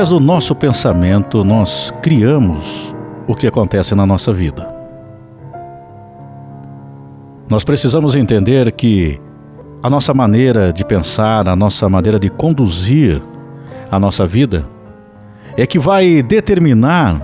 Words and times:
Através 0.00 0.18
do 0.18 0.26
nosso 0.26 0.54
pensamento, 0.54 1.44
nós 1.44 1.92
criamos 2.00 2.96
o 3.26 3.34
que 3.34 3.46
acontece 3.46 3.94
na 3.94 4.06
nossa 4.06 4.32
vida. 4.32 4.66
Nós 7.50 7.64
precisamos 7.64 8.16
entender 8.16 8.72
que 8.72 9.20
a 9.82 9.90
nossa 9.90 10.14
maneira 10.14 10.72
de 10.72 10.86
pensar, 10.86 11.46
a 11.46 11.54
nossa 11.54 11.86
maneira 11.86 12.18
de 12.18 12.30
conduzir 12.30 13.22
a 13.90 14.00
nossa 14.00 14.26
vida 14.26 14.64
é 15.54 15.66
que 15.66 15.78
vai 15.78 16.22
determinar 16.22 17.20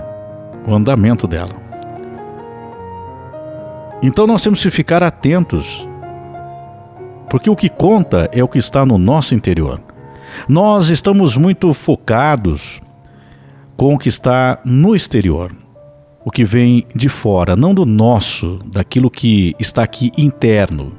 o 0.67 0.75
andamento 0.75 1.25
dela. 1.25 1.55
Então 4.03 4.27
nós 4.27 4.43
temos 4.43 4.61
que 4.61 4.69
ficar 4.69 5.01
atentos, 5.01 5.89
porque 7.27 7.49
o 7.49 7.55
que 7.55 7.69
conta 7.69 8.29
é 8.31 8.43
o 8.43 8.47
que 8.47 8.59
está 8.59 8.85
no 8.85 8.99
nosso 8.99 9.33
interior. 9.33 9.86
Nós 10.47 10.89
estamos 10.89 11.35
muito 11.35 11.73
focados 11.73 12.81
com 13.75 13.93
o 13.93 13.97
que 13.97 14.09
está 14.09 14.59
no 14.65 14.95
exterior, 14.95 15.51
o 16.25 16.31
que 16.31 16.43
vem 16.43 16.85
de 16.95 17.07
fora, 17.07 17.55
não 17.55 17.73
do 17.73 17.85
nosso, 17.85 18.59
daquilo 18.65 19.09
que 19.09 19.55
está 19.59 19.83
aqui 19.83 20.11
interno. 20.17 20.93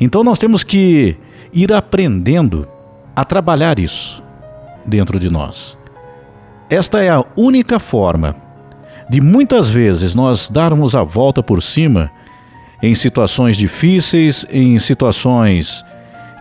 Então 0.00 0.24
nós 0.24 0.38
temos 0.38 0.62
que 0.64 1.16
ir 1.52 1.72
aprendendo 1.72 2.66
a 3.14 3.24
trabalhar 3.24 3.78
isso 3.78 4.22
dentro 4.86 5.18
de 5.18 5.30
nós. 5.30 5.76
Esta 6.70 7.02
é 7.02 7.10
a 7.10 7.24
única 7.36 7.78
forma 7.78 8.34
de 9.10 9.20
muitas 9.20 9.68
vezes 9.68 10.14
nós 10.14 10.48
darmos 10.48 10.94
a 10.94 11.02
volta 11.02 11.42
por 11.42 11.62
cima 11.62 12.10
em 12.82 12.94
situações 12.94 13.56
difíceis, 13.56 14.46
em 14.50 14.78
situações 14.78 15.84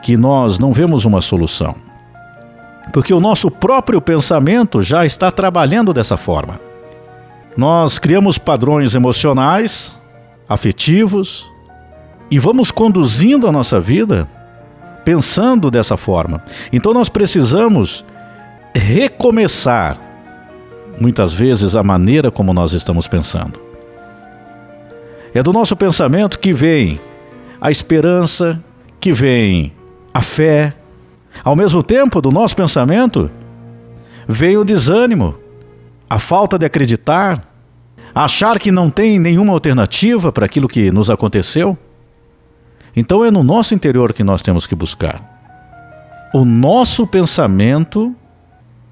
que 0.02 0.18
nós 0.18 0.60
não 0.60 0.74
vemos 0.74 1.06
uma 1.06 1.22
solução. 1.22 1.76
Porque 2.92 3.14
o 3.14 3.20
nosso 3.20 3.50
próprio 3.50 4.02
pensamento 4.02 4.82
já 4.82 5.06
está 5.06 5.32
trabalhando 5.32 5.94
dessa 5.94 6.18
forma. 6.18 6.60
Nós 7.56 8.00
criamos 8.00 8.38
padrões 8.38 8.96
emocionais, 8.96 10.00
afetivos, 10.48 11.50
e 12.30 12.40
vamos 12.40 12.72
conduzindo 12.72 13.48
a 13.48 13.52
nossa 13.52 13.80
vida 13.80 14.28
pensando 15.04 15.70
dessa 15.70 15.98
forma. 15.98 16.44
Então 16.72 16.94
nós 16.94 17.10
precisamos 17.10 18.06
recomeçar, 18.74 20.00
muitas 21.00 21.34
vezes, 21.34 21.76
a 21.76 21.84
maneira 21.84 22.32
como 22.32 22.54
nós 22.54 22.74
estamos 22.74 23.08
pensando. 23.08 23.60
É 25.34 25.42
do 25.42 25.52
nosso 25.54 25.76
pensamento 25.76 26.40
que 26.40 26.54
vem 26.54 27.00
a 27.60 27.72
esperança, 27.72 28.62
que 29.00 29.14
vem 29.14 29.74
a 30.14 30.22
fé. 30.22 30.74
Ao 31.44 31.56
mesmo 31.56 31.82
tempo, 31.82 32.22
do 32.22 32.32
nosso 32.32 32.56
pensamento, 32.56 33.32
vem 34.28 34.58
o 34.58 34.66
desânimo, 34.66 35.36
a 36.10 36.20
falta 36.20 36.58
de 36.60 36.66
acreditar, 36.66 37.48
achar 38.14 38.60
que 38.60 38.72
não 38.72 38.90
tem 38.90 39.18
nenhuma 39.18 39.54
alternativa 39.54 40.32
para 40.32 40.46
aquilo 40.46 40.68
que 40.68 40.92
nos 40.92 41.10
aconteceu. 41.10 41.78
Então 42.96 43.24
é 43.24 43.32
no 43.32 43.44
nosso 43.44 43.74
interior 43.74 44.14
que 44.14 44.24
nós 44.24 44.42
temos 44.42 44.68
que 44.68 44.76
buscar. 44.76 45.30
O 46.34 46.44
nosso 46.44 47.08
pensamento 47.08 48.14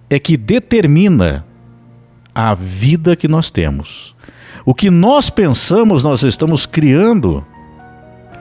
é 0.10 0.18
que 0.18 0.38
determina 0.38 1.46
a 2.34 2.54
vida 2.54 3.16
que 3.16 3.28
nós 3.28 3.52
temos. 3.52 4.16
O 4.66 4.74
que 4.74 4.90
nós 4.90 5.30
pensamos, 5.30 6.04
nós 6.04 6.24
estamos 6.24 6.66
criando 6.66 7.46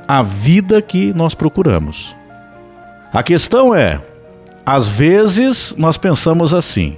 a 0.07 0.23
vida 0.23 0.81
que 0.81 1.13
nós 1.13 1.35
procuramos. 1.35 2.17
A 3.13 3.23
questão 3.23 3.75
é, 3.75 4.01
às 4.65 4.87
vezes 4.87 5.75
nós 5.79 5.97
pensamos 5.97 6.53
assim: 6.53 6.97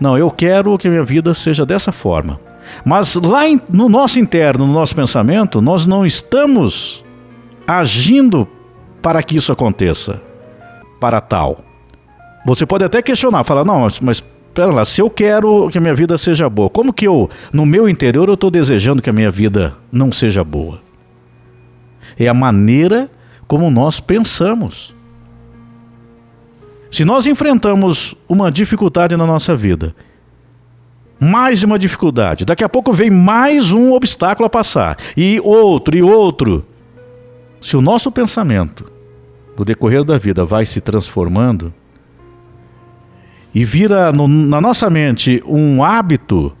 não, 0.00 0.18
eu 0.18 0.30
quero 0.30 0.76
que 0.76 0.88
a 0.88 0.90
minha 0.90 1.04
vida 1.04 1.32
seja 1.34 1.64
dessa 1.64 1.92
forma. 1.92 2.40
Mas 2.84 3.14
lá 3.14 3.42
no 3.70 3.88
nosso 3.88 4.18
interno, 4.18 4.66
no 4.66 4.72
nosso 4.72 4.94
pensamento, 4.94 5.60
nós 5.62 5.86
não 5.86 6.04
estamos 6.04 7.04
agindo 7.66 8.46
para 9.00 9.22
que 9.22 9.36
isso 9.36 9.52
aconteça, 9.52 10.20
para 11.00 11.20
tal. 11.20 11.58
Você 12.44 12.66
pode 12.66 12.84
até 12.84 13.00
questionar, 13.02 13.44
falar, 13.44 13.64
não, 13.64 13.86
mas, 14.00 14.22
pera 14.54 14.72
lá, 14.72 14.84
se 14.84 15.00
eu 15.00 15.10
quero 15.10 15.68
que 15.70 15.78
a 15.78 15.80
minha 15.80 15.94
vida 15.94 16.16
seja 16.18 16.48
boa, 16.48 16.70
como 16.70 16.92
que 16.92 17.06
eu, 17.06 17.30
no 17.52 17.66
meu 17.66 17.88
interior, 17.88 18.28
eu 18.28 18.34
estou 18.34 18.50
desejando 18.50 19.02
que 19.02 19.10
a 19.10 19.12
minha 19.12 19.30
vida 19.30 19.74
não 19.90 20.12
seja 20.12 20.42
boa? 20.42 20.80
É 22.18 22.28
a 22.28 22.34
maneira 22.34 23.10
como 23.46 23.70
nós 23.70 24.00
pensamos. 24.00 24.94
Se 26.90 27.04
nós 27.04 27.26
enfrentamos 27.26 28.14
uma 28.28 28.50
dificuldade 28.50 29.16
na 29.16 29.26
nossa 29.26 29.56
vida, 29.56 29.94
mais 31.18 31.64
uma 31.64 31.78
dificuldade, 31.78 32.44
daqui 32.44 32.62
a 32.62 32.68
pouco 32.68 32.92
vem 32.92 33.10
mais 33.10 33.72
um 33.72 33.92
obstáculo 33.92 34.46
a 34.46 34.50
passar, 34.50 34.96
e 35.16 35.40
outro, 35.42 35.96
e 35.96 36.02
outro. 36.02 36.64
Se 37.60 37.76
o 37.76 37.80
nosso 37.80 38.12
pensamento, 38.12 38.90
no 39.56 39.64
decorrer 39.64 40.04
da 40.04 40.18
vida, 40.18 40.44
vai 40.44 40.66
se 40.66 40.80
transformando 40.80 41.72
e 43.54 43.64
vira 43.64 44.12
no, 44.12 44.28
na 44.28 44.60
nossa 44.60 44.90
mente 44.90 45.42
um 45.46 45.82
hábito 45.82 46.52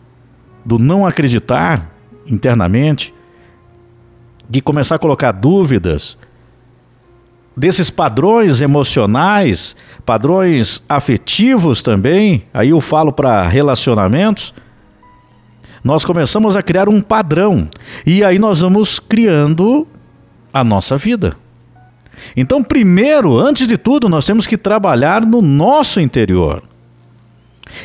do 0.64 0.78
não 0.78 1.06
acreditar 1.06 1.94
internamente, 2.26 3.14
de 4.48 4.62
começar 4.62 4.94
a 4.94 4.98
colocar 4.98 5.32
dúvidas, 5.32 6.16
desses 7.56 7.88
padrões 7.88 8.60
emocionais, 8.60 9.74
padrões 10.04 10.82
afetivos 10.88 11.80
também, 11.80 12.44
aí 12.52 12.70
eu 12.70 12.80
falo 12.80 13.10
para 13.10 13.42
relacionamentos, 13.48 14.52
nós 15.82 16.04
começamos 16.04 16.54
a 16.54 16.62
criar 16.62 16.88
um 16.88 17.00
padrão 17.00 17.68
e 18.04 18.22
aí 18.22 18.38
nós 18.38 18.60
vamos 18.60 18.98
criando 18.98 19.86
a 20.52 20.62
nossa 20.62 20.96
vida. 20.96 21.36
Então, 22.36 22.62
primeiro, 22.62 23.38
antes 23.38 23.66
de 23.66 23.78
tudo, 23.78 24.08
nós 24.08 24.26
temos 24.26 24.46
que 24.46 24.58
trabalhar 24.58 25.24
no 25.24 25.40
nosso 25.40 26.00
interior. 26.00 26.62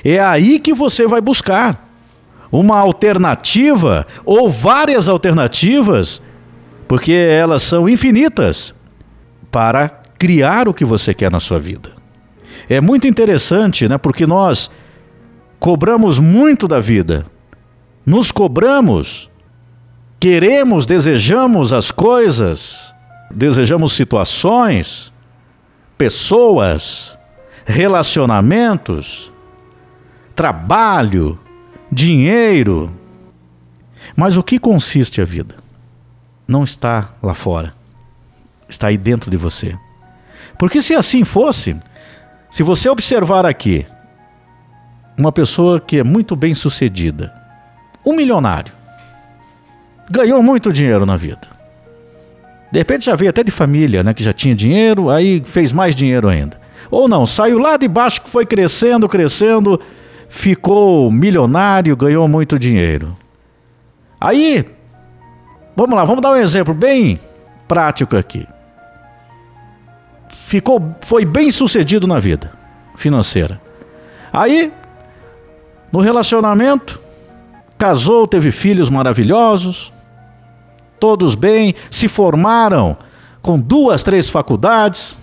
É 0.04 0.20
aí 0.20 0.60
que 0.60 0.74
você 0.74 1.08
vai 1.08 1.22
buscar 1.22 1.90
uma 2.52 2.78
alternativa 2.78 4.06
ou 4.26 4.50
várias 4.50 5.08
alternativas, 5.08 6.22
porque 6.88 7.14
elas 7.14 7.64
são 7.64 7.88
infinitas 7.88 8.74
para 9.52 10.02
criar 10.18 10.68
o 10.68 10.74
que 10.74 10.86
você 10.86 11.14
quer 11.14 11.30
na 11.30 11.40
sua 11.40 11.60
vida. 11.60 11.92
É 12.70 12.80
muito 12.80 13.06
interessante, 13.06 13.88
né? 13.88 13.98
Porque 13.98 14.26
nós 14.26 14.72
cobramos 15.60 16.20
muito 16.20 16.68
da 16.68 16.80
vida. 16.80 17.26
Nos 18.06 18.32
cobramos, 18.32 19.30
queremos, 20.20 20.86
desejamos 20.86 21.74
as 21.74 21.92
coisas, 21.92 22.96
desejamos 23.30 23.94
situações, 23.94 25.12
pessoas, 25.98 27.18
relacionamentos, 27.66 29.32
trabalho, 30.36 31.38
dinheiro. 31.92 32.92
Mas 34.16 34.38
o 34.38 34.44
que 34.44 34.58
consiste 34.58 35.22
a 35.22 35.26
vida? 35.26 35.56
Não 36.48 36.64
está 36.64 37.10
lá 37.22 37.34
fora 37.34 37.81
está 38.74 38.88
aí 38.88 38.98
dentro 38.98 39.30
de 39.30 39.38
você. 39.38 39.76
Porque 40.58 40.82
se 40.82 40.96
assim 40.96 41.24
fosse, 41.24 41.76
se 42.50 42.64
você 42.64 42.90
observar 42.90 43.46
aqui 43.46 43.86
uma 45.18 45.32
pessoa 45.32 45.80
que 45.80 45.98
é 45.98 46.04
muito 46.04 46.36
bem 46.36 46.54
sucedida, 46.54 47.34
um 48.06 48.14
milionário, 48.16 48.74
ganhou 50.10 50.42
muito 50.42 50.72
dinheiro 50.72 51.06
na 51.06 51.18
vida. 51.18 51.48
De 52.72 52.80
repente 52.80 53.06
já 53.06 53.16
veio 53.16 53.30
até 53.30 53.44
de 53.44 53.52
família, 53.52 54.04
né, 54.04 54.14
que 54.14 54.24
já 54.24 54.34
tinha 54.34 54.56
dinheiro, 54.56 55.10
aí 55.10 55.44
fez 55.46 55.72
mais 55.72 55.96
dinheiro 55.96 56.28
ainda. 56.28 56.60
Ou 56.90 57.08
não, 57.08 57.26
saiu 57.26 57.58
lá 57.58 57.78
de 57.78 57.88
baixo, 57.88 58.22
foi 58.26 58.46
crescendo, 58.46 59.08
crescendo, 59.10 59.80
ficou 60.30 61.12
milionário, 61.12 61.96
ganhou 61.96 62.28
muito 62.28 62.58
dinheiro. 62.58 63.18
Aí, 64.20 64.66
vamos 65.76 65.96
lá, 65.96 66.06
vamos 66.06 66.22
dar 66.22 66.32
um 66.32 66.38
exemplo 66.38 66.74
bem 66.74 67.20
prático 67.68 68.16
aqui 68.16 68.48
ficou, 70.52 70.94
foi 71.00 71.24
bem 71.24 71.50
sucedido 71.50 72.06
na 72.06 72.20
vida 72.20 72.52
financeira. 72.98 73.62
Aí, 74.34 74.70
no 75.94 76.02
relacionamento, 76.02 77.00
casou, 77.78 78.28
teve 78.28 78.52
filhos 78.52 78.90
maravilhosos, 78.90 79.94
todos 81.00 81.36
bem, 81.36 81.74
se 81.90 82.10
formaram 82.10 82.98
com 83.42 83.58
duas, 83.58 84.04
três 84.04 84.30
faculdades, 84.30 85.18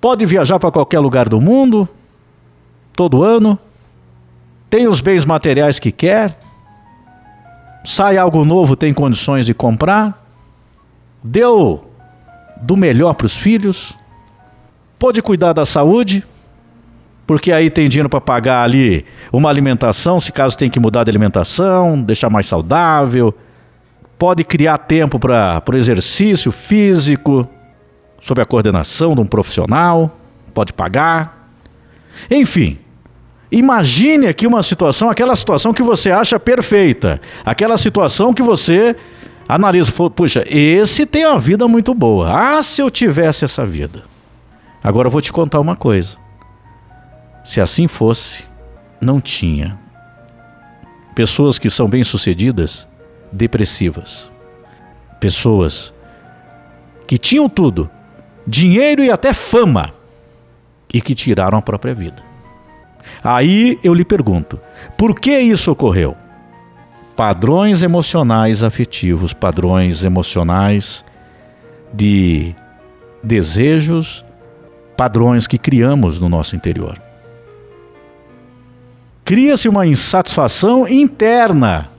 pode 0.00 0.24
viajar 0.24 0.58
para 0.58 0.72
qualquer 0.72 1.00
lugar 1.00 1.28
do 1.28 1.38
mundo, 1.38 1.86
todo 2.96 3.22
ano, 3.22 3.58
tem 4.70 4.88
os 4.88 5.02
bens 5.02 5.26
materiais 5.26 5.78
que 5.78 5.92
quer, 5.92 6.40
sai 7.84 8.16
algo 8.16 8.42
novo, 8.42 8.74
tem 8.74 8.94
condições 8.94 9.44
de 9.44 9.52
comprar, 9.52 10.26
deu 11.22 11.84
do 12.62 12.74
melhor 12.74 13.12
para 13.12 13.26
os 13.26 13.36
filhos, 13.36 13.94
pôde 15.02 15.20
cuidar 15.20 15.52
da 15.52 15.66
saúde, 15.66 16.24
porque 17.26 17.50
aí 17.50 17.68
tem 17.68 17.88
dinheiro 17.88 18.08
para 18.08 18.20
pagar 18.20 18.62
ali 18.62 19.04
uma 19.32 19.50
alimentação, 19.50 20.20
se 20.20 20.30
caso 20.30 20.56
tem 20.56 20.70
que 20.70 20.78
mudar 20.78 21.02
de 21.02 21.10
alimentação, 21.10 22.00
deixar 22.00 22.30
mais 22.30 22.46
saudável. 22.46 23.34
Pode 24.16 24.44
criar 24.44 24.78
tempo 24.78 25.18
para 25.18 25.60
o 25.68 25.76
exercício 25.76 26.52
físico, 26.52 27.48
sob 28.22 28.40
a 28.40 28.46
coordenação 28.46 29.16
de 29.16 29.20
um 29.20 29.26
profissional, 29.26 30.16
pode 30.54 30.72
pagar. 30.72 31.50
Enfim, 32.30 32.78
imagine 33.50 34.28
aqui 34.28 34.46
uma 34.46 34.62
situação, 34.62 35.10
aquela 35.10 35.34
situação 35.34 35.74
que 35.74 35.82
você 35.82 36.12
acha 36.12 36.38
perfeita, 36.38 37.20
aquela 37.44 37.76
situação 37.76 38.32
que 38.32 38.40
você 38.40 38.94
analisa, 39.48 39.90
puxa, 40.14 40.44
esse 40.46 41.04
tem 41.06 41.26
uma 41.26 41.40
vida 41.40 41.66
muito 41.66 41.92
boa. 41.92 42.30
Ah, 42.32 42.62
se 42.62 42.80
eu 42.80 42.88
tivesse 42.88 43.44
essa 43.44 43.66
vida. 43.66 44.11
Agora 44.82 45.06
eu 45.06 45.12
vou 45.12 45.20
te 45.20 45.32
contar 45.32 45.60
uma 45.60 45.76
coisa. 45.76 46.16
Se 47.44 47.60
assim 47.60 47.86
fosse, 47.88 48.46
não 49.00 49.20
tinha 49.20 49.78
pessoas 51.14 51.58
que 51.58 51.70
são 51.70 51.88
bem-sucedidas 51.88 52.88
depressivas. 53.30 54.30
Pessoas 55.20 55.94
que 57.06 57.18
tinham 57.18 57.48
tudo, 57.48 57.90
dinheiro 58.46 59.02
e 59.02 59.10
até 59.10 59.32
fama, 59.32 59.92
e 60.92 61.00
que 61.00 61.14
tiraram 61.14 61.58
a 61.58 61.62
própria 61.62 61.94
vida. 61.94 62.22
Aí 63.22 63.78
eu 63.82 63.94
lhe 63.94 64.04
pergunto: 64.04 64.60
por 64.96 65.18
que 65.18 65.36
isso 65.38 65.70
ocorreu? 65.70 66.16
Padrões 67.16 67.82
emocionais 67.82 68.62
afetivos, 68.62 69.32
padrões 69.32 70.04
emocionais 70.04 71.04
de 71.92 72.54
desejos, 73.22 74.24
padrões 74.96 75.46
que 75.46 75.58
criamos 75.58 76.20
no 76.20 76.28
nosso 76.28 76.56
interior. 76.56 77.00
Cria-se 79.24 79.68
uma 79.68 79.86
insatisfação 79.86 80.86
interna 80.88 81.90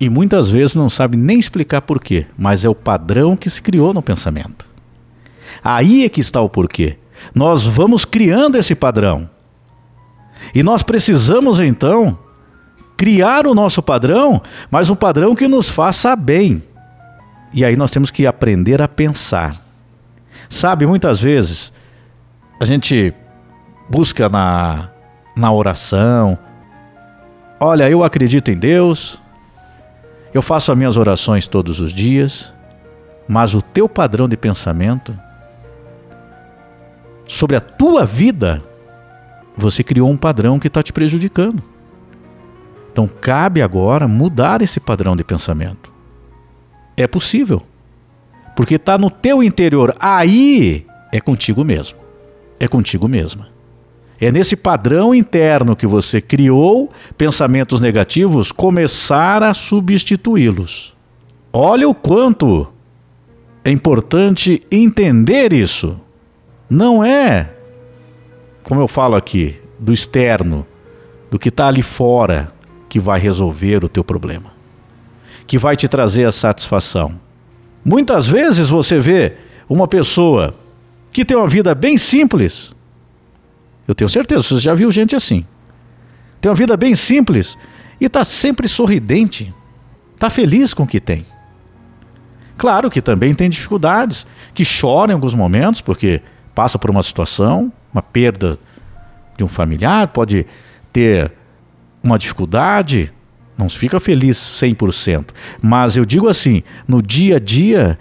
e 0.00 0.10
muitas 0.10 0.50
vezes 0.50 0.74
não 0.74 0.90
sabe 0.90 1.16
nem 1.16 1.38
explicar 1.38 1.82
por 1.82 2.00
quê, 2.00 2.26
mas 2.36 2.64
é 2.64 2.68
o 2.68 2.74
padrão 2.74 3.36
que 3.36 3.48
se 3.48 3.62
criou 3.62 3.94
no 3.94 4.02
pensamento. 4.02 4.66
Aí 5.62 6.04
é 6.04 6.08
que 6.08 6.20
está 6.20 6.40
o 6.40 6.48
porquê. 6.48 6.98
Nós 7.32 7.64
vamos 7.64 8.04
criando 8.04 8.56
esse 8.58 8.74
padrão. 8.74 9.30
E 10.52 10.60
nós 10.60 10.82
precisamos 10.82 11.60
então 11.60 12.18
criar 12.96 13.46
o 13.46 13.54
nosso 13.54 13.80
padrão, 13.80 14.42
mas 14.70 14.90
um 14.90 14.96
padrão 14.96 15.36
que 15.36 15.46
nos 15.46 15.68
faça 15.68 16.16
bem. 16.16 16.62
E 17.52 17.64
aí 17.64 17.76
nós 17.76 17.92
temos 17.92 18.10
que 18.10 18.26
aprender 18.26 18.82
a 18.82 18.88
pensar. 18.88 19.64
Sabe, 20.50 20.84
muitas 20.84 21.20
vezes 21.20 21.72
a 22.62 22.64
gente 22.64 23.12
busca 23.88 24.28
na, 24.28 24.88
na 25.34 25.52
oração, 25.52 26.38
olha, 27.58 27.90
eu 27.90 28.04
acredito 28.04 28.52
em 28.52 28.56
Deus, 28.56 29.20
eu 30.32 30.40
faço 30.40 30.70
as 30.70 30.78
minhas 30.78 30.96
orações 30.96 31.48
todos 31.48 31.80
os 31.80 31.92
dias, 31.92 32.54
mas 33.26 33.52
o 33.52 33.60
teu 33.60 33.88
padrão 33.88 34.28
de 34.28 34.36
pensamento 34.36 35.12
sobre 37.26 37.56
a 37.56 37.60
tua 37.60 38.04
vida, 38.04 38.62
você 39.56 39.82
criou 39.82 40.08
um 40.08 40.16
padrão 40.16 40.60
que 40.60 40.68
está 40.68 40.84
te 40.84 40.92
prejudicando. 40.92 41.60
Então 42.92 43.08
cabe 43.08 43.60
agora 43.60 44.06
mudar 44.06 44.62
esse 44.62 44.78
padrão 44.78 45.16
de 45.16 45.24
pensamento. 45.24 45.92
É 46.96 47.08
possível. 47.08 47.60
Porque 48.54 48.76
está 48.76 48.96
no 48.96 49.10
teu 49.10 49.42
interior. 49.42 49.92
Aí 49.98 50.86
é 51.10 51.20
contigo 51.20 51.64
mesmo. 51.64 52.01
É 52.62 52.68
contigo 52.68 53.08
mesma. 53.08 53.48
É 54.20 54.30
nesse 54.30 54.54
padrão 54.54 55.12
interno 55.12 55.74
que 55.74 55.84
você 55.84 56.20
criou 56.20 56.92
pensamentos 57.18 57.80
negativos 57.80 58.52
começar 58.52 59.42
a 59.42 59.52
substituí-los. 59.52 60.94
Olha 61.52 61.88
o 61.88 61.92
quanto 61.92 62.68
é 63.64 63.70
importante 63.72 64.60
entender 64.70 65.52
isso. 65.52 65.98
Não 66.70 67.02
é, 67.02 67.50
como 68.62 68.80
eu 68.80 68.86
falo 68.86 69.16
aqui, 69.16 69.56
do 69.76 69.92
externo, 69.92 70.64
do 71.28 71.40
que 71.40 71.48
está 71.48 71.66
ali 71.66 71.82
fora, 71.82 72.52
que 72.88 73.00
vai 73.00 73.18
resolver 73.18 73.84
o 73.84 73.88
teu 73.88 74.04
problema, 74.04 74.52
que 75.48 75.58
vai 75.58 75.74
te 75.74 75.88
trazer 75.88 76.26
a 76.26 76.32
satisfação. 76.32 77.20
Muitas 77.84 78.24
vezes 78.24 78.68
você 78.68 79.00
vê 79.00 79.32
uma 79.68 79.88
pessoa 79.88 80.54
que 81.12 81.24
tem 81.24 81.36
uma 81.36 81.48
vida 81.48 81.74
bem 81.74 81.98
simples. 81.98 82.74
Eu 83.86 83.94
tenho 83.94 84.08
certeza, 84.08 84.42
você 84.42 84.60
já 84.60 84.74
viu 84.74 84.90
gente 84.90 85.14
assim. 85.14 85.44
Tem 86.40 86.50
uma 86.50 86.56
vida 86.56 86.76
bem 86.76 86.94
simples 86.94 87.56
e 88.00 88.06
está 88.06 88.24
sempre 88.24 88.66
sorridente, 88.66 89.54
está 90.14 90.30
feliz 90.30 90.72
com 90.74 90.84
o 90.84 90.86
que 90.86 91.00
tem. 91.00 91.26
Claro 92.56 92.90
que 92.90 93.02
também 93.02 93.34
tem 93.34 93.50
dificuldades, 93.50 94.26
que 94.54 94.64
chora 94.64 95.12
em 95.12 95.14
alguns 95.14 95.34
momentos, 95.34 95.80
porque 95.80 96.22
passa 96.54 96.78
por 96.78 96.90
uma 96.90 97.02
situação, 97.02 97.72
uma 97.92 98.02
perda 98.02 98.58
de 99.36 99.44
um 99.44 99.48
familiar, 99.48 100.08
pode 100.08 100.46
ter 100.92 101.32
uma 102.02 102.18
dificuldade, 102.18 103.12
não 103.56 103.68
fica 103.68 104.00
feliz 104.00 104.36
100%. 104.38 105.30
Mas 105.60 105.96
eu 105.96 106.04
digo 106.04 106.28
assim, 106.28 106.62
no 106.86 107.02
dia 107.02 107.36
a 107.36 107.38
dia, 107.38 107.98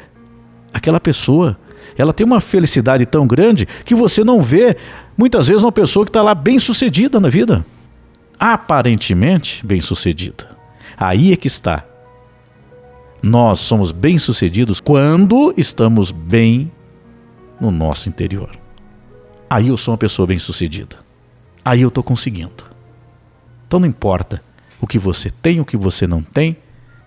aquela 0.73 0.99
pessoa, 0.99 1.57
ela 1.97 2.13
tem 2.13 2.25
uma 2.25 2.41
felicidade 2.41 3.05
tão 3.05 3.27
grande 3.27 3.65
que 3.85 3.95
você 3.95 4.23
não 4.23 4.41
vê, 4.41 4.77
muitas 5.17 5.47
vezes, 5.47 5.63
uma 5.63 5.71
pessoa 5.71 6.05
que 6.05 6.09
está 6.09 6.21
lá 6.21 6.35
bem 6.35 6.59
sucedida 6.59 7.19
na 7.19 7.29
vida. 7.29 7.65
Aparentemente 8.39 9.65
bem 9.65 9.79
sucedida. 9.79 10.49
Aí 10.97 11.31
é 11.31 11.35
que 11.35 11.47
está. 11.47 11.85
Nós 13.21 13.59
somos 13.59 13.91
bem-sucedidos 13.91 14.81
quando 14.81 15.53
estamos 15.55 16.11
bem 16.11 16.71
no 17.59 17.69
nosso 17.69 18.09
interior. 18.09 18.49
Aí 19.49 19.67
eu 19.67 19.77
sou 19.77 19.91
uma 19.91 19.97
pessoa 19.97 20.25
bem-sucedida. 20.25 20.97
Aí 21.63 21.81
eu 21.81 21.89
estou 21.89 22.03
conseguindo. 22.03 22.65
Então 23.67 23.79
não 23.79 23.87
importa 23.87 24.41
o 24.79 24.87
que 24.87 24.97
você 24.97 25.29
tem, 25.29 25.59
o 25.59 25.65
que 25.65 25.77
você 25.77 26.07
não 26.07 26.23
tem, 26.23 26.57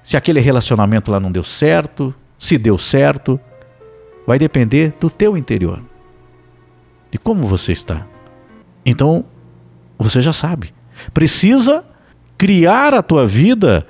se 0.05 0.17
aquele 0.17 0.39
relacionamento 0.39 1.11
lá 1.11 1.19
não 1.19 1.33
deu 1.33 1.43
certo, 1.43 2.15
se 2.39 2.59
deu 2.59 2.79
certo, 2.79 3.41
vai 4.27 4.39
depender 4.39 4.95
do 5.01 5.11
teu 5.11 5.37
interior, 5.37 5.81
de 7.11 7.19
como 7.19 7.47
você 7.47 7.73
está. 7.73 8.07
Então, 8.85 9.25
você 9.99 10.21
já 10.21 10.33
sabe. 10.33 10.73
Precisa 11.13 11.85
criar 12.37 12.95
a 12.95 13.03
tua 13.03 13.27
vida 13.27 13.87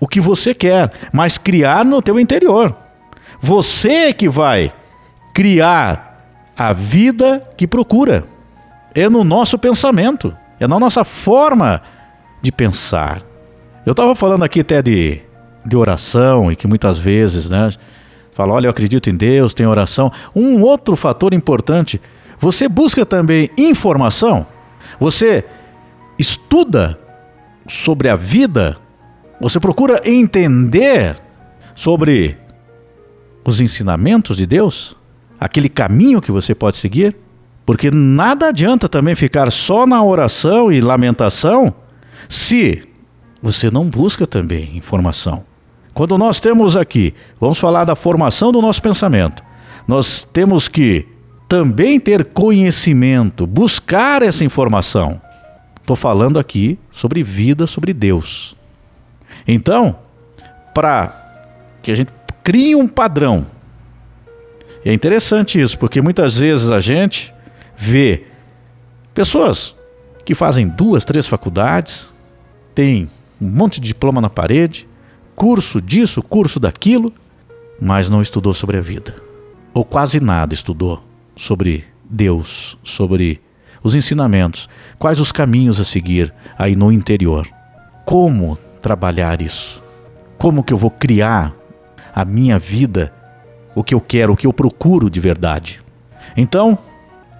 o 0.00 0.06
que 0.06 0.20
você 0.20 0.54
quer, 0.54 0.90
mas 1.12 1.38
criar 1.38 1.84
no 1.84 2.00
teu 2.00 2.18
interior. 2.18 2.74
Você 3.40 3.90
é 3.90 4.12
que 4.12 4.28
vai 4.28 4.72
criar 5.34 6.52
a 6.56 6.72
vida 6.72 7.46
que 7.56 7.66
procura. 7.66 8.24
É 8.94 9.08
no 9.08 9.22
nosso 9.22 9.58
pensamento, 9.58 10.36
é 10.58 10.66
na 10.66 10.78
nossa 10.78 11.04
forma 11.04 11.82
de 12.42 12.50
pensar. 12.50 13.22
Eu 13.86 13.92
estava 13.92 14.14
falando 14.14 14.44
aqui 14.44 14.60
até 14.60 14.82
de, 14.82 15.20
de 15.64 15.76
oração 15.76 16.50
e 16.50 16.56
que 16.56 16.66
muitas 16.66 16.98
vezes, 16.98 17.48
né, 17.48 17.70
fala, 18.38 18.54
olha, 18.54 18.66
eu 18.66 18.70
acredito 18.70 19.10
em 19.10 19.14
Deus, 19.14 19.52
tem 19.52 19.66
oração. 19.66 20.10
Um 20.34 20.62
outro 20.62 20.96
fator 20.96 21.34
importante, 21.34 22.00
você 22.40 22.68
busca 22.68 23.04
também 23.04 23.50
informação? 23.58 24.46
Você 24.98 25.44
estuda 26.18 26.98
sobre 27.68 28.08
a 28.08 28.16
vida? 28.16 28.78
Você 29.40 29.60
procura 29.60 30.00
entender 30.04 31.20
sobre 31.74 32.38
os 33.44 33.60
ensinamentos 33.60 34.36
de 34.36 34.46
Deus? 34.46 34.96
aquele 35.38 35.68
caminho 35.68 36.20
que 36.20 36.32
você 36.32 36.54
pode 36.54 36.76
seguir? 36.76 37.16
Porque 37.64 37.90
nada 37.90 38.48
adianta 38.48 38.88
também 38.88 39.14
ficar 39.14 39.52
só 39.52 39.86
na 39.86 40.02
oração 40.02 40.72
e 40.72 40.80
lamentação 40.80 41.74
se 42.28 42.82
você 43.42 43.70
não 43.70 43.88
busca 43.88 44.26
também 44.26 44.76
informação. 44.76 45.44
Quando 45.98 46.16
nós 46.16 46.38
temos 46.38 46.76
aqui, 46.76 47.12
vamos 47.40 47.58
falar 47.58 47.84
da 47.84 47.96
formação 47.96 48.52
do 48.52 48.62
nosso 48.62 48.80
pensamento, 48.80 49.42
nós 49.84 50.22
temos 50.22 50.68
que 50.68 51.04
também 51.48 51.98
ter 51.98 52.26
conhecimento, 52.26 53.48
buscar 53.48 54.22
essa 54.22 54.44
informação. 54.44 55.20
Estou 55.80 55.96
falando 55.96 56.38
aqui 56.38 56.78
sobre 56.92 57.24
vida, 57.24 57.66
sobre 57.66 57.92
Deus. 57.92 58.54
Então, 59.44 59.98
para 60.72 61.12
que 61.82 61.90
a 61.90 61.96
gente 61.96 62.12
crie 62.44 62.76
um 62.76 62.86
padrão 62.86 63.44
é 64.84 64.92
interessante 64.92 65.60
isso, 65.60 65.76
porque 65.76 66.00
muitas 66.00 66.38
vezes 66.38 66.70
a 66.70 66.78
gente 66.78 67.34
vê 67.76 68.22
pessoas 69.12 69.74
que 70.24 70.32
fazem 70.32 70.68
duas, 70.68 71.04
três 71.04 71.26
faculdades, 71.26 72.14
tem 72.72 73.10
um 73.40 73.48
monte 73.48 73.80
de 73.80 73.88
diploma 73.88 74.20
na 74.20 74.30
parede, 74.30 74.87
curso 75.38 75.80
disso, 75.80 76.20
curso 76.20 76.58
daquilo, 76.58 77.12
mas 77.80 78.10
não 78.10 78.20
estudou 78.20 78.52
sobre 78.52 78.76
a 78.76 78.80
vida. 78.80 79.14
Ou 79.72 79.84
quase 79.84 80.18
nada 80.18 80.52
estudou 80.52 81.00
sobre 81.36 81.84
Deus, 82.10 82.76
sobre 82.82 83.40
os 83.80 83.94
ensinamentos, 83.94 84.68
quais 84.98 85.20
os 85.20 85.30
caminhos 85.30 85.78
a 85.78 85.84
seguir 85.84 86.34
aí 86.58 86.74
no 86.74 86.90
interior. 86.90 87.46
Como 88.04 88.58
trabalhar 88.82 89.40
isso? 89.40 89.80
Como 90.38 90.64
que 90.64 90.72
eu 90.72 90.76
vou 90.76 90.90
criar 90.90 91.54
a 92.12 92.24
minha 92.24 92.58
vida, 92.58 93.12
o 93.76 93.84
que 93.84 93.94
eu 93.94 94.00
quero, 94.00 94.32
o 94.32 94.36
que 94.36 94.46
eu 94.46 94.52
procuro 94.52 95.08
de 95.08 95.20
verdade? 95.20 95.80
Então, 96.36 96.76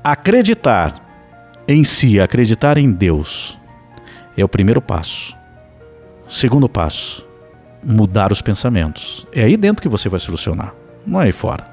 acreditar 0.04 1.04
em 1.66 1.82
si, 1.82 2.20
acreditar 2.20 2.78
em 2.78 2.92
Deus, 2.92 3.58
é 4.36 4.44
o 4.44 4.48
primeiro 4.48 4.80
passo. 4.80 5.36
Segundo 6.28 6.68
passo, 6.68 7.26
mudar 7.88 8.30
os 8.30 8.42
pensamentos. 8.42 9.26
É 9.32 9.44
aí 9.44 9.56
dentro 9.56 9.80
que 9.82 9.88
você 9.88 10.08
vai 10.08 10.20
solucionar, 10.20 10.74
não 11.06 11.20
é 11.20 11.24
aí 11.24 11.32
fora. 11.32 11.66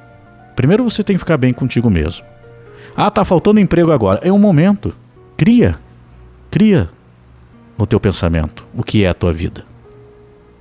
Primeiro 0.55 0.83
você 0.83 1.03
tem 1.03 1.17
que 1.17 1.19
ficar 1.19 1.35
bem 1.35 1.53
contigo 1.53 1.89
mesmo. 1.89 2.25
Ah, 2.95 3.11
tá 3.11 3.25
faltando 3.25 3.59
emprego 3.59 3.91
agora. 3.91 4.21
É 4.23 4.31
um 4.31 4.39
momento. 4.39 4.95
Cria. 5.35 5.77
Cria 6.49 6.89
no 7.77 7.85
teu 7.85 7.99
pensamento 7.99 8.65
o 8.73 8.81
que 8.81 9.03
é 9.03 9.09
a 9.09 9.13
tua 9.13 9.33
vida. 9.33 9.65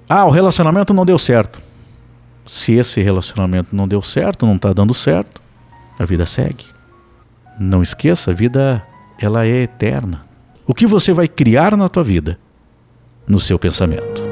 Ah, 0.09 0.25
o 0.25 0.31
relacionamento 0.31 0.93
não 0.93 1.07
deu 1.07 1.17
certo. 1.17 1.63
Se 2.45 2.73
esse 2.73 3.01
relacionamento 3.01 3.75
não 3.75 3.87
deu 3.87 4.03
certo, 4.03 4.45
não 4.45 4.57
está 4.57 4.73
dando 4.73 4.93
certo, 4.93 5.41
a 5.97 6.05
vida 6.05 6.27
segue. 6.27 6.67
Não 7.59 7.81
esqueça, 7.81 8.33
a 8.33 8.35
vida 8.35 8.85
ela 9.19 9.47
é 9.47 9.63
eterna. 9.63 10.27
O 10.67 10.75
que 10.75 10.87
você 10.87 11.13
vai 11.13 11.29
criar 11.29 11.77
na 11.77 11.89
tua 11.89 12.03
vida? 12.03 12.39
No 13.27 13.39
seu 13.39 13.59
pensamento. 13.59 14.23